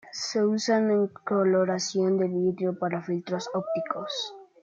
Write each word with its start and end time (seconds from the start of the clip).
Se 0.11 0.43
usa 0.43 0.79
en 0.79 1.09
coloración 1.09 2.17
de 2.17 2.27
vidrio 2.27 2.79
para 2.79 3.03
filtros 3.03 3.51
ópticos. 3.53 4.33